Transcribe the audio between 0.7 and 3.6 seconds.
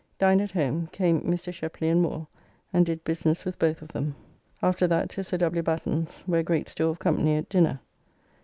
came Mr. Shepley and Moore, and did business with